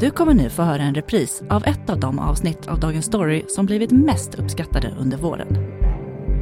Du 0.00 0.10
kommer 0.10 0.34
nu 0.34 0.50
få 0.50 0.62
höra 0.62 0.82
en 0.82 0.94
repris 0.94 1.42
av 1.50 1.64
ett 1.66 1.90
av 1.90 2.00
de 2.00 2.18
avsnitt 2.18 2.68
av 2.68 2.80
Dagens 2.80 3.04
Story 3.06 3.44
som 3.48 3.66
blivit 3.66 3.90
mest 3.90 4.34
uppskattade 4.34 4.94
under 5.00 5.16
våren. 5.16 5.48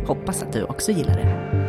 Hoppas 0.06 0.42
att 0.42 0.52
du 0.52 0.62
också 0.62 0.92
gillar 0.92 1.14
det. 1.14 1.62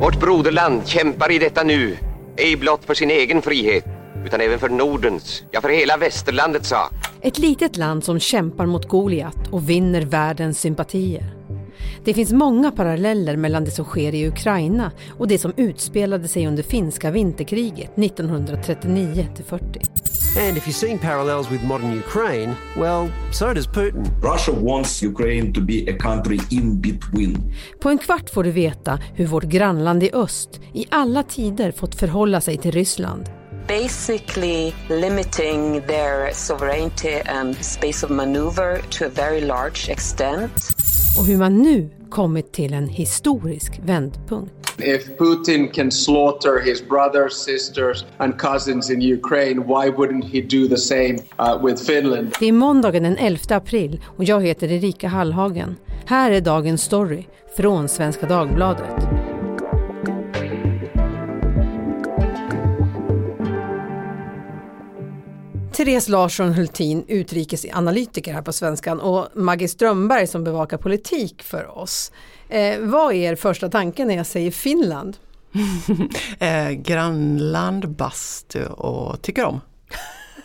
Vårt 0.00 0.20
broderland 0.20 0.86
kämpar 0.86 1.32
i 1.32 1.38
detta 1.38 1.62
nu, 1.62 1.96
ej 2.36 2.56
blott 2.56 2.84
för 2.84 2.94
sin 2.94 3.10
egen 3.10 3.42
frihet, 3.42 3.84
utan 4.26 4.40
även 4.40 4.58
för 4.58 4.68
Nordens, 4.68 5.44
ja 5.50 5.60
för 5.60 5.68
hela 5.68 5.96
västerlandets 5.96 6.68
sak. 6.68 6.92
Ett 7.20 7.38
litet 7.38 7.76
land 7.76 8.04
som 8.04 8.18
kämpar 8.18 8.66
mot 8.66 8.88
Goliat 8.88 9.48
och 9.50 9.70
vinner 9.70 10.02
världens 10.02 10.60
sympatier. 10.60 11.34
Det 12.04 12.14
finns 12.14 12.32
många 12.32 12.70
paralleller 12.70 13.36
mellan 13.36 13.64
det 13.64 13.70
som 13.70 13.84
sker 13.84 14.14
i 14.14 14.28
Ukraina 14.28 14.92
och 15.18 15.28
det 15.28 15.38
som 15.38 15.52
utspelade 15.56 16.28
sig 16.28 16.46
under 16.46 16.62
finska 16.62 17.10
vinterkriget 17.10 17.98
1939 17.98 19.28
40. 19.46 19.80
And 20.36 20.56
if 20.56 20.66
you're 20.66 20.72
seeing 20.72 20.98
parallels 20.98 21.50
with 21.50 21.62
modern 21.62 21.92
Ukraine, 21.92 22.56
well, 22.76 23.10
so 23.32 23.52
does 23.52 23.66
Putin. 23.66 24.10
Russia 24.22 24.52
wants 24.52 25.02
Ukraine 25.02 25.52
to 25.52 25.60
be 25.60 25.86
a 25.90 25.92
country 25.98 26.38
in 26.50 26.80
between. 26.80 27.52
På 27.80 27.90
en 27.90 27.98
kvart 27.98 28.30
får 28.30 28.44
du 28.44 28.50
veta 28.50 28.98
hur 29.14 29.26
vårt 29.26 29.44
grannland 29.44 30.02
i 30.02 30.10
öst 30.12 30.60
i 30.72 30.86
alla 30.90 31.22
tider 31.22 31.72
fått 31.72 31.94
förhålla 31.94 32.40
sig 32.40 32.58
till 32.58 32.72
Ryssland. 32.72 33.30
Basically 33.68 34.74
limiting 34.88 35.80
their 35.80 36.32
sovereignty 36.32 37.20
and 37.26 37.64
space 37.64 38.06
of 38.06 38.10
maneuver 38.10 38.80
to 38.90 39.04
a 39.04 39.10
very 39.14 39.40
large 39.40 39.90
extent. 39.90 40.68
Och 41.18 41.26
hur 41.26 41.38
man 41.38 41.62
nu 41.62 41.90
kommit 42.12 42.52
till 42.52 42.74
en 42.74 42.88
historisk 42.88 43.80
vändpunkt. 43.84 44.52
If 44.78 45.18
Putin 45.18 45.68
can 45.72 45.90
slaughter 45.90 46.60
his 46.60 46.88
brothers, 46.88 47.32
sisters 47.32 48.04
and 48.18 48.38
cousins 48.38 48.90
in 48.90 49.02
Ukraine, 49.02 49.60
why 49.60 49.90
wouldn't 49.90 50.24
he 50.24 50.40
do 50.40 50.68
the 50.68 50.76
same 50.76 51.18
uh, 51.38 51.66
with 51.66 51.82
Finland? 51.84 52.34
Det 52.40 52.46
är 52.46 52.52
måndagen 52.52 53.02
den 53.02 53.16
11 53.16 53.40
april 53.48 54.00
och 54.16 54.24
jag 54.24 54.42
heter 54.42 54.72
Erika 54.72 55.08
Hallhagen. 55.08 55.76
Här 56.06 56.30
är 56.30 56.40
dagens 56.40 56.82
story 56.82 57.24
från 57.56 57.88
Svenska 57.88 58.26
Dagbladet. 58.26 59.11
Therese 65.84 66.08
Larsson 66.08 66.52
Hultin, 66.52 67.04
utrikesanalytiker 67.08 68.32
här 68.32 68.42
på 68.42 68.52
Svenskan 68.52 69.00
och 69.00 69.28
Maggie 69.34 69.68
Strömberg 69.68 70.26
som 70.26 70.44
bevakar 70.44 70.76
politik 70.78 71.42
för 71.42 71.78
oss. 71.78 72.12
Eh, 72.48 72.80
vad 72.80 73.14
är 73.14 73.16
er 73.16 73.36
första 73.36 73.68
tanke 73.68 74.04
när 74.04 74.16
jag 74.16 74.26
säger 74.26 74.50
Finland? 74.50 75.16
eh, 76.38 76.70
grannland, 76.70 77.88
bastu 77.88 78.64
och 78.66 79.22
tycker 79.22 79.44
om. 79.44 79.60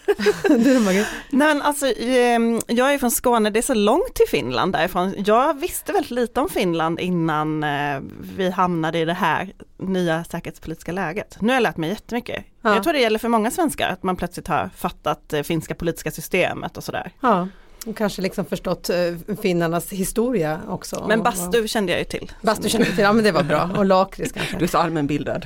Nej, 1.29 1.59
alltså, 1.63 1.93
ehm, 1.97 2.59
jag 2.67 2.93
är 2.93 2.97
från 2.97 3.11
Skåne, 3.11 3.49
det 3.49 3.59
är 3.59 3.63
så 3.63 3.73
långt 3.73 4.13
till 4.13 4.25
Finland 4.29 4.73
därifrån. 4.73 5.13
Jag 5.25 5.59
visste 5.59 5.93
väldigt 5.93 6.11
lite 6.11 6.39
om 6.39 6.49
Finland 6.49 6.99
innan 6.99 7.63
eh, 7.63 7.99
vi 8.35 8.49
hamnade 8.49 8.99
i 8.99 9.05
det 9.05 9.13
här 9.13 9.53
nya 9.77 10.23
säkerhetspolitiska 10.23 10.91
läget. 10.91 11.37
Nu 11.41 11.47
har 11.47 11.53
jag 11.53 11.63
lärt 11.63 11.77
mig 11.77 11.89
jättemycket. 11.89 12.45
Ja. 12.61 12.73
Jag 12.73 12.83
tror 12.83 12.93
det 12.93 12.99
gäller 12.99 13.19
för 13.19 13.29
många 13.29 13.51
svenskar 13.51 13.89
att 13.89 14.03
man 14.03 14.15
plötsligt 14.15 14.47
har 14.47 14.69
fattat 14.75 15.29
det 15.29 15.43
finska 15.43 15.75
politiska 15.75 16.11
systemet 16.11 16.77
och 16.77 16.83
sådär. 16.83 17.11
Ja. 17.19 17.47
Och 17.85 17.97
kanske 17.97 18.21
liksom 18.21 18.45
förstått 18.45 18.89
eh, 18.89 19.35
finnarnas 19.41 19.91
historia 19.91 20.61
också. 20.67 21.05
Men 21.07 21.23
bastu 21.23 21.67
kände 21.67 21.91
jag 21.91 21.99
ju 21.99 22.05
till. 22.05 22.31
Bastu 22.41 22.69
kände 22.69 22.87
jag 22.87 22.95
till, 22.95 23.03
ja 23.03 23.13
men 23.13 23.23
det 23.23 23.31
var 23.31 23.43
bra. 23.43 23.69
Och 23.77 23.85
lakrits 23.85 24.31
kanske. 24.31 24.57
Du 24.57 24.65
är 24.65 24.69
så 24.69 24.77
allmänbildad. 24.77 25.45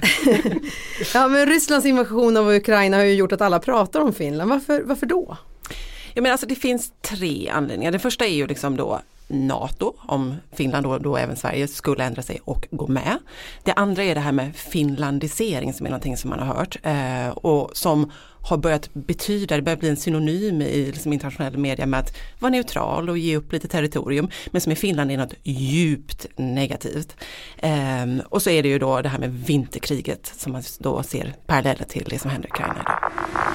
ja 1.13 1.27
men 1.27 1.45
Rysslands 1.45 1.85
invasion 1.85 2.37
av 2.37 2.49
Ukraina 2.49 2.97
har 2.97 3.03
ju 3.03 3.13
gjort 3.13 3.31
att 3.31 3.41
alla 3.41 3.59
pratar 3.59 3.99
om 3.99 4.13
Finland. 4.13 4.49
Varför, 4.49 4.81
varför 4.81 5.05
då? 5.05 5.37
Ja, 6.13 6.21
men 6.21 6.31
alltså 6.31 6.47
det 6.47 6.55
finns 6.55 6.91
tre 7.01 7.49
anledningar. 7.49 7.91
Det 7.91 7.99
första 7.99 8.25
är 8.25 8.33
ju 8.33 8.47
liksom 8.47 8.77
då 8.77 9.01
NATO, 9.27 9.93
om 9.97 10.35
Finland 10.51 10.85
och 10.85 11.01
då 11.01 11.17
även 11.17 11.35
Sverige 11.35 11.67
skulle 11.67 12.03
ändra 12.03 12.21
sig 12.21 12.39
och 12.43 12.67
gå 12.71 12.87
med. 12.87 13.17
Det 13.63 13.73
andra 13.73 14.03
är 14.03 14.15
det 14.15 14.21
här 14.21 14.31
med 14.31 14.55
finlandisering 14.55 15.73
som 15.73 15.85
är 15.85 15.89
någonting 15.89 16.17
som 16.17 16.29
man 16.29 16.39
har 16.39 16.55
hört 16.55 16.77
eh, 16.83 17.29
och 17.29 17.77
som 17.77 18.11
har 18.41 18.57
börjat 18.57 18.93
betyda, 18.93 19.55
det 19.55 19.61
börjar 19.61 19.77
bli 19.77 19.89
en 19.89 19.97
synonym 19.97 20.61
i 20.61 20.85
liksom 20.85 21.13
internationell 21.13 21.57
media 21.57 21.85
med 21.85 21.99
att 21.99 22.17
vara 22.39 22.49
neutral 22.49 23.09
och 23.09 23.17
ge 23.17 23.37
upp 23.37 23.53
lite 23.53 23.67
territorium. 23.67 24.29
Men 24.51 24.61
som 24.61 24.71
i 24.71 24.75
Finland 24.75 25.11
är 25.11 25.17
något 25.17 25.33
djupt 25.43 26.25
negativt. 26.35 27.15
Ehm, 27.57 28.21
och 28.29 28.41
så 28.41 28.49
är 28.49 28.63
det 28.63 28.69
ju 28.69 28.79
då 28.79 29.01
det 29.01 29.09
här 29.09 29.19
med 29.19 29.33
vinterkriget 29.45 30.33
som 30.37 30.51
man 30.51 30.63
då 30.79 31.03
ser 31.03 31.33
paralleller 31.47 31.85
till 31.85 32.07
det 32.09 32.19
som 32.19 32.31
händer 32.31 32.47
i 32.47 32.51
Ukraina. 32.51 32.99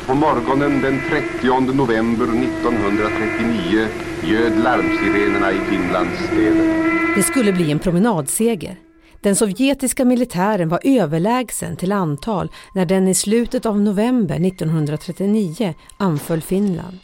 På 0.06 0.14
morgonen 0.14 0.80
den 0.82 1.00
30 1.40 1.60
november 1.72 2.26
1939 2.26 3.88
ljöd 4.24 4.62
larmsirenerna 4.64 5.52
i 5.52 5.58
Finlands 5.70 6.22
städer. 6.26 7.14
Det 7.16 7.22
skulle 7.22 7.52
bli 7.52 7.70
en 7.70 7.78
promenadseger. 7.78 8.76
Den 9.20 9.36
sovjetiska 9.36 10.04
militären 10.04 10.68
var 10.68 10.80
överlägsen 10.84 11.76
till 11.76 11.92
antal 11.92 12.50
när 12.74 12.84
den 12.84 13.08
i 13.08 13.14
slutet 13.14 13.66
av 13.66 13.80
november 13.80 14.46
1939 14.46 15.74
anföll 15.96 16.42
Finland. 16.42 16.98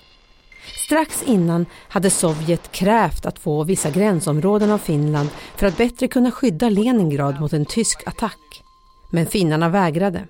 Strax 0.87 1.22
innan 1.22 1.67
hade 1.89 2.11
Sovjet 2.11 2.72
krävt 2.72 3.27
att 3.27 3.39
få 3.39 3.65
vissa 3.65 3.91
gränsområden 3.91 4.71
av 4.71 4.78
Finland 4.78 5.28
för 5.56 5.67
att 5.67 5.77
bättre 5.77 6.09
kunna 6.09 6.31
skydda 6.31 6.69
Leningrad 6.69 7.41
mot 7.41 7.53
en 7.53 7.67
tysk 7.67 8.03
attack. 8.06 8.62
Men 9.11 9.27
finnarna 9.27 9.69
vägrade. 9.69 10.27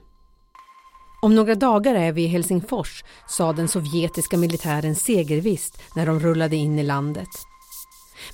Om 1.23 1.35
några 1.35 1.55
dagar 1.55 1.95
är 1.95 2.13
vi 2.13 2.23
i 2.23 2.27
Helsingfors, 2.27 3.05
sa 3.29 3.53
den 3.53 3.69
sovjetiska 3.69 4.37
militären 4.37 4.95
segervisst 4.95 5.83
när 5.97 6.07
de 6.07 6.21
rullade 6.21 6.57
in 6.57 6.79
i 6.79 6.83
landet. 6.83 7.29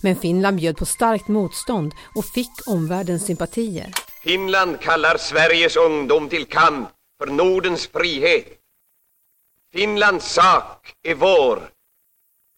Men 0.01 0.17
Finland 0.17 0.57
bjöd 0.57 0.77
på 0.77 0.87
starkt 0.87 1.29
motstånd 1.29 1.95
och 2.15 2.25
fick 2.25 2.51
omvärldens 2.67 3.27
sympatier. 3.27 3.93
Finland 4.23 4.81
kallar 4.81 5.17
Sveriges 5.17 5.77
ungdom 5.77 6.29
till 6.29 6.45
kamp 6.45 6.89
för 7.19 7.31
Nordens 7.31 7.87
frihet. 7.87 8.47
Finlands 9.73 10.33
sak 10.33 10.93
är 11.03 11.15
vår. 11.15 11.71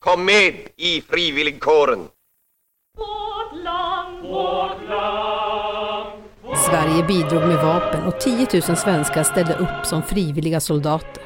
Kom 0.04 0.24
med 0.24 0.68
i 0.76 1.00
frivilligkåren. 1.00 2.08
Vårt 2.98 3.64
land, 3.64 4.22
vårt 4.22 4.88
land, 4.88 5.40
Sverige 6.66 7.02
bidrog 7.02 7.42
med 7.48 7.64
vapen 7.64 8.04
och 8.04 8.20
10 8.20 8.46
000 8.52 8.76
svenskar 8.76 9.22
ställde 9.22 9.54
upp 9.54 9.86
som 9.86 10.02
frivilliga 10.02 10.60
soldater. 10.60 11.22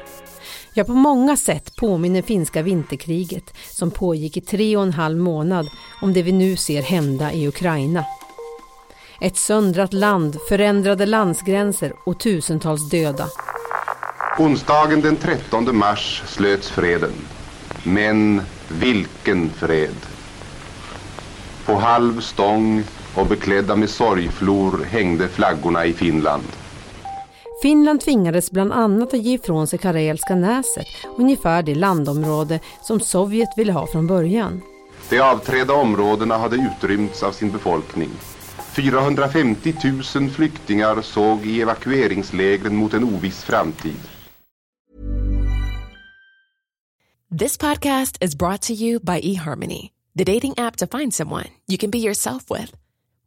Ja, 0.77 0.83
på 0.83 0.93
många 0.93 1.37
sätt 1.37 1.75
påminner 1.75 2.21
finska 2.21 2.61
vinterkriget 2.61 3.53
som 3.71 3.91
pågick 3.91 4.37
i 4.37 4.41
tre 4.41 4.77
och 4.77 4.83
en 4.83 4.93
halv 4.93 5.17
månad 5.17 5.67
om 6.01 6.13
det 6.13 6.23
vi 6.23 6.31
nu 6.31 6.55
ser 6.55 6.81
hända 6.81 7.33
i 7.33 7.47
Ukraina. 7.47 8.05
Ett 9.21 9.37
söndrat 9.37 9.93
land, 9.93 10.37
förändrade 10.49 11.05
landsgränser 11.05 11.93
och 12.05 12.19
tusentals 12.19 12.89
döda. 12.89 13.27
Onsdagen 14.39 15.01
den 15.01 15.15
13 15.15 15.77
mars 15.77 16.23
slöts 16.25 16.69
freden. 16.69 17.13
Men 17.83 18.41
vilken 18.67 19.49
fred! 19.49 19.95
På 21.65 21.75
halv 21.75 22.21
stång 22.21 22.83
och 23.15 23.27
beklädda 23.27 23.75
med 23.75 23.89
sorgflor 23.89 24.85
hängde 24.89 25.27
flaggorna 25.27 25.85
i 25.85 25.93
Finland. 25.93 26.47
Finland 27.65 28.01
tvingades 28.01 28.51
bland 28.51 28.73
annat 28.73 29.13
att 29.13 29.19
ge 29.19 29.33
ifrån 29.33 29.67
sig 29.67 29.79
Karelska 29.79 30.35
näset, 30.35 30.87
ungefär 31.17 31.63
det 31.63 31.75
landområde 31.75 32.59
som 32.81 32.99
Sovjet 32.99 33.49
ville 33.57 33.73
ha 33.73 33.87
från 33.87 34.07
början. 34.07 34.61
De 35.09 35.19
avträdda 35.19 35.73
områdena 35.73 36.37
hade 36.37 36.55
utrymts 36.55 37.23
av 37.23 37.31
sin 37.31 37.51
befolkning. 37.51 38.09
450 38.75 39.73
000 40.15 40.29
flyktingar 40.29 41.01
såg 41.01 41.45
i 41.45 41.61
evakueringslägren 41.61 42.75
mot 42.75 42.93
en 42.93 43.03
oviss 43.03 43.43
framtid. 43.43 43.99
This 47.39 47.57
podcast 47.57 48.23
is 48.23 48.35
brought 48.35 48.61
to 48.61 48.73
you 48.73 48.99
by 48.99 49.35
eHarmony, 49.35 49.89
the 50.17 50.23
dating 50.23 50.53
app 50.57 50.75
to 50.77 50.97
find 50.97 51.13
someone 51.13 51.47
you 51.67 51.77
can 51.77 51.91
be 51.91 51.97
yourself 51.97 52.43
with. 52.49 52.75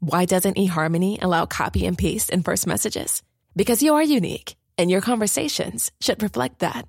Why 0.01 0.27
doesn't 0.27 0.57
eHarmony 0.57 1.19
allow 1.23 1.47
copy 1.47 1.87
and 1.87 1.99
paste 1.99 2.35
in 2.35 2.43
first 2.43 2.67
messages? 2.67 3.23
Because 3.59 3.83
you 3.83 3.95
are 3.95 4.17
unique 4.19 4.55
and 4.79 4.89
your 4.89 5.01
conversations 5.01 5.91
should 6.01 6.23
reflect 6.23 6.61
that. 6.61 6.87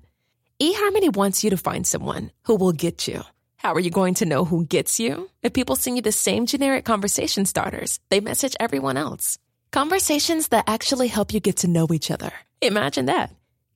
eHarmony 0.62 1.10
wants 1.16 1.42
you 1.42 1.50
to 1.50 1.56
find 1.56 1.84
someone 1.84 2.30
who 2.46 2.54
will 2.54 2.72
get 2.72 3.08
you. 3.08 3.24
How 3.56 3.74
are 3.74 3.80
you 3.80 3.90
going 3.90 4.14
to 4.14 4.24
know 4.24 4.44
who 4.44 4.64
gets 4.64 5.00
you? 5.00 5.28
If 5.42 5.52
people 5.52 5.74
send 5.76 5.96
you 5.96 6.02
the 6.02 6.12
same 6.12 6.46
generic 6.46 6.84
conversation 6.84 7.44
starters, 7.44 7.98
they 8.08 8.20
message 8.20 8.56
everyone 8.60 8.96
else. 8.96 9.36
Conversations 9.72 10.48
that 10.48 10.64
actually 10.68 11.08
help 11.08 11.34
you 11.34 11.40
get 11.40 11.56
to 11.56 11.66
know 11.66 11.88
each 11.92 12.10
other. 12.10 12.30
Imagine 12.60 13.06
that. 13.06 13.30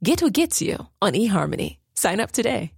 Get 0.04 0.20
who 0.20 0.30
gets 0.30 0.62
you 0.62 0.86
on 1.02 1.14
eHarmony. 1.14 1.78
Sign 1.94 2.20
up 2.20 2.32
today. 2.32 2.70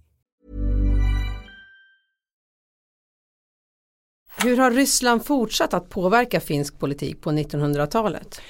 Hur 4.43 4.57
har 4.57 4.71
Ryssland 4.71 5.25
fortsatt 5.25 5.73
att 5.73 5.89
påverka 5.89 6.39
finsk 6.39 6.79
politik 6.79 7.21
på 7.21 7.31
1900-talet? 7.31 8.41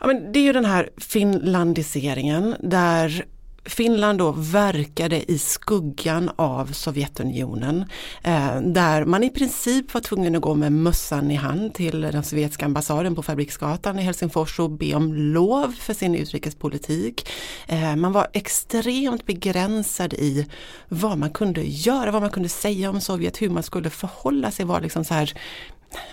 Ja, 0.00 0.06
men 0.06 0.32
det 0.32 0.38
är 0.38 0.42
ju 0.42 0.52
den 0.52 0.64
här 0.64 0.90
finlandiseringen 0.96 2.54
där 2.60 3.26
Finland 3.68 4.18
då 4.18 4.32
verkade 4.32 5.32
i 5.32 5.38
skuggan 5.38 6.30
av 6.36 6.66
Sovjetunionen 6.66 7.84
eh, 8.22 8.60
där 8.60 9.04
man 9.04 9.24
i 9.24 9.30
princip 9.30 9.94
var 9.94 10.00
tvungen 10.00 10.36
att 10.36 10.42
gå 10.42 10.54
med 10.54 10.72
mössan 10.72 11.30
i 11.30 11.34
hand 11.34 11.74
till 11.74 12.00
den 12.00 12.22
sovjetiska 12.22 12.64
ambassaden 12.64 13.14
på 13.14 13.22
Fabriksgatan 13.22 13.98
i 13.98 14.02
Helsingfors 14.02 14.58
och 14.60 14.70
be 14.70 14.94
om 14.94 15.14
lov 15.14 15.72
för 15.72 15.94
sin 15.94 16.14
utrikespolitik. 16.14 17.28
Eh, 17.66 17.96
man 17.96 18.12
var 18.12 18.26
extremt 18.32 19.26
begränsad 19.26 20.14
i 20.14 20.46
vad 20.88 21.18
man 21.18 21.30
kunde 21.30 21.62
göra, 21.62 22.10
vad 22.10 22.22
man 22.22 22.30
kunde 22.30 22.48
säga 22.48 22.90
om 22.90 23.00
Sovjet, 23.00 23.42
hur 23.42 23.50
man 23.50 23.62
skulle 23.62 23.90
förhålla 23.90 24.50
sig, 24.50 24.64
var 24.64 24.80
liksom 24.80 25.04
så 25.04 25.14
här 25.14 25.32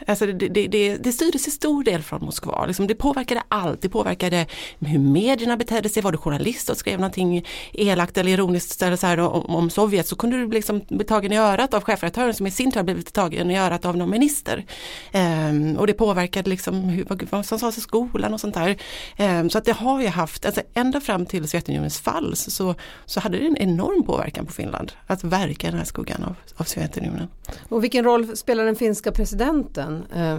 Alltså 0.07 0.25
det, 0.25 0.47
det, 0.47 0.67
det, 0.67 0.97
det 0.97 1.11
styrdes 1.11 1.47
i 1.47 1.51
stor 1.51 1.83
del 1.83 2.01
från 2.03 2.25
Moskva. 2.25 2.65
Liksom 2.65 2.87
det 2.87 2.95
påverkade 2.95 3.43
allt. 3.47 3.81
Det 3.81 3.89
påverkade 3.89 4.45
hur 4.79 4.99
medierna 4.99 5.57
betedde 5.57 5.89
sig. 5.89 6.03
Var 6.03 6.11
du 6.11 6.17
journalist 6.17 6.69
och 6.69 6.77
skrev 6.77 6.99
någonting 6.99 7.45
elakt 7.73 8.17
eller 8.17 8.31
ironiskt 8.31 8.81
eller 8.81 8.95
så 8.95 9.07
här, 9.07 9.19
om, 9.19 9.45
om, 9.45 9.69
Sovjet 9.69 10.07
så 10.07 10.15
kunde 10.15 10.37
du 10.37 10.51
liksom 10.51 10.81
bli 10.89 11.05
tagen 11.05 11.31
i 11.31 11.37
örat 11.37 11.73
av 11.73 11.83
chefredaktören 11.83 12.33
som 12.33 12.47
i 12.47 12.51
sin 12.51 12.71
tur 12.71 12.83
blivit 12.83 13.13
tagen 13.13 13.51
i 13.51 13.59
örat 13.59 13.85
av 13.85 13.97
någon 13.97 14.09
minister. 14.09 14.65
Ehm, 15.11 15.77
och 15.77 15.87
det 15.87 15.93
påverkade 15.93 16.49
liksom 16.49 16.83
hur, 16.83 17.05
vad, 17.05 17.23
vad 17.29 17.45
som 17.45 17.59
sades 17.59 17.77
i 17.77 17.81
skolan 17.81 18.33
och 18.33 18.39
sånt 18.39 18.53
där. 18.53 18.77
Ehm, 19.17 19.49
så 19.49 19.57
att 19.57 19.65
det 19.65 19.71
har 19.71 20.01
ju 20.01 20.07
haft, 20.07 20.45
alltså 20.45 20.61
ända 20.73 21.01
fram 21.01 21.25
till 21.25 21.47
Sovjetunionens 21.47 21.99
fall 21.99 22.35
så, 22.35 22.75
så 23.05 23.19
hade 23.19 23.37
det 23.37 23.47
en 23.47 23.57
enorm 23.57 24.03
påverkan 24.03 24.45
på 24.45 24.53
Finland 24.53 24.91
att 25.07 25.23
verka 25.23 25.67
i 25.67 25.69
den 25.69 25.79
här 25.79 25.85
skuggan 25.85 26.23
av, 26.23 26.35
av 26.57 26.63
Sovjetunionen. 26.63 27.27
Och 27.69 27.83
vilken 27.83 28.03
roll 28.03 28.37
spelar 28.37 28.65
den 28.65 28.75
finska 28.75 29.11
presidenten 29.11 29.62
fronten 29.63 30.05
eh, 30.15 30.37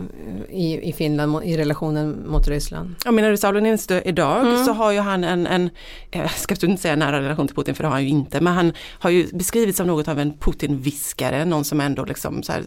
i, 0.51 0.89
i 0.89 0.93
Finland 0.93 1.45
i 1.45 1.57
relationen 1.57 2.29
mot 2.29 2.49
Ryssland? 2.49 2.95
Ja, 3.05 3.11
menar 3.11 3.31
du 3.31 3.37
Sauli 3.37 3.79
idag 4.05 4.41
mm. 4.41 4.65
så 4.65 4.73
har 4.73 4.93
ju 4.93 4.99
han 4.99 5.25
en, 5.25 5.47
en 5.47 5.71
jag 6.11 6.31
ska 6.31 6.67
inte 6.67 6.83
säga 6.83 6.97
nära 6.97 7.21
relation 7.21 7.47
till 7.47 7.57
Putin 7.57 7.75
för 7.75 7.83
det 7.83 7.89
har 7.89 7.95
han 7.95 8.03
ju 8.03 8.09
inte, 8.09 8.41
men 8.41 8.53
han 8.53 8.73
har 8.99 9.11
ju 9.11 9.27
beskrivits 9.33 9.79
som 9.79 9.87
något 9.87 10.09
av 10.09 10.19
en 10.19 10.33
Putin-viskare, 10.33 11.45
någon 11.45 11.65
som 11.65 11.81
ändå 11.81 12.05
liksom 12.05 12.43
här, 12.49 12.65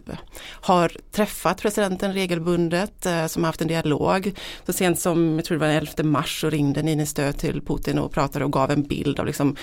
har 0.50 0.92
träffat 1.12 1.62
presidenten 1.62 2.14
regelbundet, 2.14 3.06
eh, 3.06 3.26
som 3.26 3.44
har 3.44 3.48
haft 3.48 3.62
en 3.62 3.68
dialog. 3.68 4.34
Så 4.66 4.74
sent 4.74 5.00
som, 5.00 5.36
jag 5.36 5.46
tror 5.46 5.58
det 5.58 5.60
var 5.60 5.68
den 5.68 5.78
11 5.78 6.04
mars, 6.04 6.42
så 6.42 6.50
ringde 6.50 6.82
Niinistö 6.82 7.34
till 7.34 7.62
Putin 7.62 8.00
och 8.00 8.12
pratade 8.12 8.46
och 8.46 8.54
gav 8.54 8.72
en 8.72 8.84
bild 8.84 9.20
av, 9.20 9.26
liksom, 9.26 9.56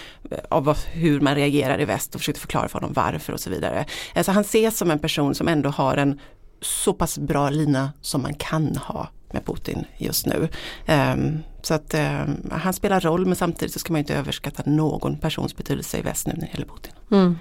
av 0.48 0.76
hur 0.92 1.20
man 1.20 1.34
reagerar 1.34 1.80
i 1.80 1.84
väst 1.84 2.14
och 2.14 2.20
försökte 2.20 2.40
förklara 2.40 2.68
för 2.68 2.78
honom 2.78 2.92
varför 2.92 3.32
och 3.32 3.40
så 3.40 3.50
vidare. 3.50 3.84
Så 4.22 4.32
han 4.32 4.40
ses 4.40 4.78
som 4.78 4.90
en 4.90 4.98
person 4.98 5.34
som 5.34 5.48
ändå 5.48 5.70
har 5.70 5.96
en 5.96 6.20
så 6.64 6.92
pass 6.92 7.18
bra 7.18 7.50
lina 7.50 7.92
som 8.00 8.22
man 8.22 8.34
kan 8.34 8.76
ha 8.76 9.08
med 9.32 9.46
Putin 9.46 9.84
just 9.98 10.26
nu. 10.26 10.48
Um, 10.88 11.42
så 11.62 11.74
att 11.74 11.94
um, 11.94 12.50
han 12.50 12.72
spelar 12.72 13.00
roll 13.00 13.26
men 13.26 13.36
samtidigt 13.36 13.72
så 13.72 13.78
ska 13.78 13.92
man 13.92 13.98
inte 13.98 14.14
överskatta 14.14 14.62
någon 14.66 15.18
persons 15.18 15.56
betydelse 15.56 15.98
i 15.98 16.02
väst 16.02 16.26
nu 16.26 16.32
när 16.32 16.40
det 16.40 16.52
gäller 16.52 16.66
Putin. 16.66 16.92
Mm. 17.10 17.38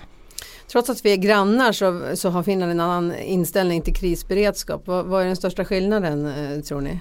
Trots 0.71 0.89
att 0.89 1.05
vi 1.05 1.13
är 1.13 1.17
grannar 1.17 1.71
så, 1.71 2.15
så 2.15 2.29
har 2.29 2.43
Finland 2.43 2.71
en 2.71 2.79
annan 2.79 3.15
inställning 3.15 3.81
till 3.81 3.95
krisberedskap. 3.95 4.87
Vad, 4.87 5.05
vad 5.05 5.21
är 5.21 5.25
den 5.25 5.35
största 5.35 5.65
skillnaden 5.65 6.25
eh, 6.25 6.61
tror 6.61 6.81
ni? 6.81 6.99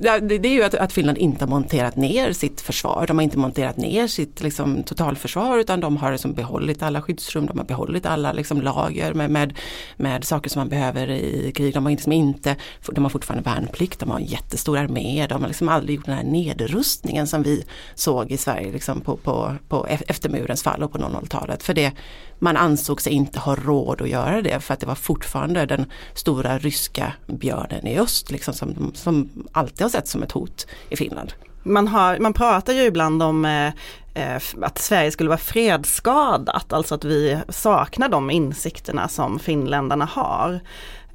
Det, 0.00 0.48
är 0.48 0.52
ju 0.52 0.62
att, 0.62 0.74
att, 0.74 0.92
Finland 0.92 1.18
inte 1.18 1.44
har 1.44 1.50
monterat 1.50 1.96
ner 1.96 2.32
sitt 2.32 2.60
försvar. 2.60 3.06
De 3.06 3.18
har 3.18 3.22
inte 3.22 3.38
monterat 3.38 3.76
ner 3.76 4.06
sitt 4.06 4.42
liksom, 4.42 4.82
totalförsvar 4.82 5.58
utan 5.58 5.80
de 5.80 5.96
har 5.96 6.12
liksom 6.12 6.32
behållit 6.32 6.82
alla 6.82 7.02
skyddsrum, 7.02 7.46
de 7.46 7.58
har 7.58 7.64
behållit 7.64 8.06
alla 8.06 8.32
liksom, 8.32 8.62
lager 8.62 9.14
med, 9.14 9.30
med, 9.30 9.58
med 9.96 10.24
saker 10.24 10.50
som 10.50 10.60
man 10.60 10.68
behöver 10.68 11.10
i 11.10 11.52
krig. 11.54 11.74
De 11.74 11.84
har, 11.84 11.90
liksom 11.90 12.12
inte, 12.12 12.56
de 12.92 13.04
har 13.04 13.10
fortfarande 13.10 13.50
värnplikt, 13.50 14.00
de 14.00 14.10
har 14.10 14.18
en 14.18 14.24
jättestor 14.24 14.78
armé, 14.78 15.26
de 15.28 15.40
har 15.40 15.48
liksom 15.48 15.68
aldrig 15.68 15.96
gjort 15.96 16.06
den 16.06 16.14
här 16.16 16.24
nedrustningen 16.24 17.26
som 17.26 17.42
vi 17.42 17.64
såg 17.94 18.30
i 18.30 18.36
Sverige 18.36 18.72
liksom, 18.72 19.00
på, 19.00 19.16
på, 19.16 19.54
på 19.68 19.86
e-, 19.88 19.98
efter 20.06 20.28
murens 20.28 20.62
fall 20.62 20.82
och 20.82 20.92
på 20.92 20.98
00-talet. 20.98 21.62
För 21.62 21.74
det, 21.74 21.92
man 22.38 22.56
ansåg 22.56 23.00
sig 23.00 23.12
inte 23.12 23.38
ha 23.38 23.54
råd 23.54 24.02
att 24.02 24.08
göra 24.08 24.42
det 24.42 24.60
för 24.60 24.74
att 24.74 24.80
det 24.80 24.86
var 24.86 24.94
fortfarande 24.94 25.66
den 25.66 25.84
stora 26.14 26.58
ryska 26.58 27.12
björnen 27.26 27.86
i 27.86 27.98
öst 27.98 28.30
liksom, 28.30 28.54
som, 28.54 28.92
som 28.94 29.28
alltid 29.52 29.82
har 29.82 29.89
sett 29.90 30.08
som 30.08 30.22
ett 30.22 30.32
hot 30.32 30.66
i 30.88 30.96
Finland. 30.96 31.32
Man, 31.62 31.88
har, 31.88 32.18
man 32.18 32.32
pratar 32.32 32.72
ju 32.72 32.82
ibland 32.82 33.22
om 33.22 33.44
eh, 33.44 33.66
eh 34.14 34.42
att 34.60 34.78
Sverige 34.78 35.10
skulle 35.10 35.28
vara 35.28 35.38
fredsskadat, 35.38 36.72
alltså 36.72 36.94
att 36.94 37.04
vi 37.04 37.38
saknar 37.48 38.08
de 38.08 38.30
insikterna 38.30 39.08
som 39.08 39.38
finländarna 39.38 40.04
har 40.04 40.60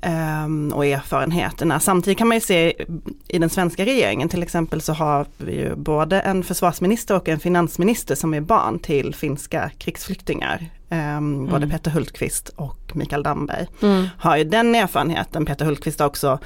ehm, 0.01 0.73
och 0.73 0.85
erfarenheterna. 0.85 1.79
Samtidigt 1.79 2.17
kan 2.17 2.27
man 2.27 2.37
ju 2.37 2.41
se 2.41 2.85
i 3.27 3.39
den 3.39 3.49
svenska 3.49 3.85
regeringen 3.85 4.29
till 4.29 4.43
exempel 4.43 4.81
så 4.81 4.93
har 4.93 5.25
vi 5.37 5.55
ju 5.55 5.75
både 5.75 6.19
en 6.19 6.43
försvarsminister 6.43 7.15
och 7.15 7.29
en 7.29 7.39
finansminister 7.39 8.15
som 8.15 8.33
är 8.33 8.41
barn 8.41 8.79
till 8.79 9.15
finska 9.15 9.71
krigsflyktingar 9.77 10.69
Um, 10.89 10.97
mm. 10.97 11.47
Både 11.47 11.67
Peter 11.67 11.91
Hultqvist 11.91 12.49
och 12.49 12.91
Mikael 12.93 13.23
Damberg 13.23 13.67
mm. 13.81 14.07
har 14.17 14.37
ju 14.37 14.43
den 14.43 14.75
erfarenheten. 14.75 15.45
Peter 15.45 15.65
Hultqvist 15.65 15.99
har 15.99 16.07
också 16.07 16.39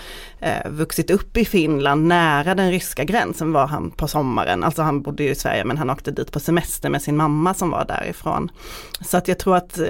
uh, 0.44 0.71
vuxit 0.71 1.12
upp 1.12 1.38
i 1.38 1.45
Finland 1.45 2.07
nära 2.07 2.56
den 2.56 2.71
ryska 2.71 3.03
gränsen 3.03 3.51
var 3.51 3.68
han 3.68 3.91
på 3.91 4.07
sommaren. 4.07 4.63
Alltså 4.63 4.81
han 4.81 5.01
bodde 5.01 5.24
ju 5.24 5.30
i 5.30 5.36
Sverige 5.36 5.65
men 5.65 5.77
han 5.77 5.89
åkte 5.89 6.12
dit 6.12 6.31
på 6.31 6.39
semester 6.39 6.89
med 6.89 7.01
sin 7.01 7.18
mamma 7.18 7.53
som 7.53 7.69
var 7.69 7.86
därifrån. 7.86 8.51
Så 9.01 9.18
att 9.18 9.27
jag 9.27 9.39
tror 9.39 9.56
att 9.56 9.80
uh, 9.80 9.86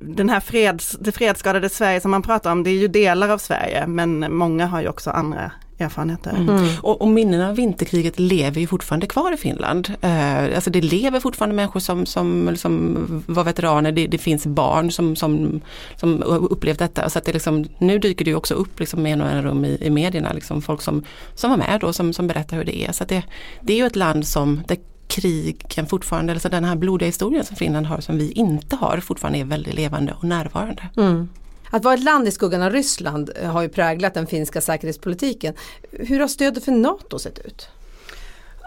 den 0.00 0.28
här 0.28 0.40
freds, 0.40 0.96
det 1.00 1.12
fredsskadade 1.12 1.68
Sverige 1.68 2.00
som 2.00 2.10
man 2.10 2.22
pratar 2.22 2.52
om, 2.52 2.62
det 2.62 2.70
är 2.70 2.78
ju 2.78 2.88
delar 2.88 3.28
av 3.28 3.38
Sverige 3.38 3.86
men 3.86 4.34
många 4.34 4.66
har 4.66 4.80
ju 4.80 4.88
också 4.88 5.10
andra 5.10 5.52
erfarenheter. 5.78 6.30
Mm. 6.30 6.48
Mm. 6.48 6.68
Och, 6.82 7.00
och 7.00 7.08
minnena 7.08 7.48
av 7.48 7.56
vinterkriget 7.56 8.18
lever 8.18 8.60
ju 8.60 8.66
fortfarande 8.66 9.06
kvar 9.06 9.32
i 9.32 9.36
Finland. 9.36 9.90
Eh, 10.00 10.44
alltså 10.44 10.70
det 10.70 10.80
lever 10.80 11.20
fortfarande 11.20 11.56
människor 11.56 11.80
som, 11.80 12.06
som 12.06 12.48
liksom 12.50 12.96
var 13.26 13.44
veteraner, 13.44 13.92
det, 13.92 14.06
det, 14.06 14.18
finns 14.18 14.46
barn 14.46 14.90
som, 14.90 15.16
som, 15.16 15.60
som 15.96 16.22
upplevt 16.22 16.78
detta. 16.78 17.10
Så 17.10 17.18
att 17.18 17.24
det 17.24 17.32
liksom, 17.32 17.64
nu 17.78 17.98
dyker 17.98 18.24
det 18.24 18.34
också 18.34 18.54
upp 18.54 18.80
liksom 18.80 19.02
med 19.02 19.20
en 19.20 19.42
rum 19.42 19.64
i, 19.64 19.78
i 19.80 19.90
medierna, 19.90 20.32
liksom 20.32 20.62
folk 20.62 20.82
som, 20.82 21.04
som 21.34 21.50
var 21.50 21.56
med 21.56 21.78
då 21.80 21.92
som, 21.92 22.12
som 22.12 22.26
berättar 22.26 22.56
hur 22.56 22.64
det 22.64 22.84
är. 22.84 22.92
Så 22.92 23.04
det, 23.04 23.22
det 23.60 23.72
är 23.72 23.76
ju 23.76 23.86
ett 23.86 23.96
land 23.96 24.26
som 24.26 24.62
där 24.66 24.76
krigen 25.08 25.86
fortfarande, 25.86 26.32
alltså 26.32 26.48
den 26.48 26.64
här 26.64 26.76
blodiga 26.76 27.06
historien 27.06 27.44
som 27.44 27.56
Finland 27.56 27.86
har 27.86 28.00
som 28.00 28.18
vi 28.18 28.32
inte 28.32 28.76
har, 28.76 29.00
fortfarande 29.00 29.38
är 29.38 29.44
väldigt 29.44 29.74
levande 29.74 30.12
och 30.12 30.24
närvarande. 30.24 30.82
Mm. 30.96 31.28
Att 31.70 31.84
vara 31.84 31.94
ett 31.94 32.04
land 32.04 32.28
i 32.28 32.30
skuggan 32.30 32.62
av 32.62 32.72
Ryssland 32.72 33.30
eh, 33.36 33.50
har 33.50 33.62
ju 33.62 33.68
präglat 33.68 34.14
den 34.14 34.26
finska 34.26 34.60
säkerhetspolitiken. 34.60 35.54
Hur 35.90 36.20
har 36.20 36.28
stödet 36.28 36.64
för 36.64 36.72
NATO 36.72 37.18
sett 37.18 37.38
ut? 37.38 37.68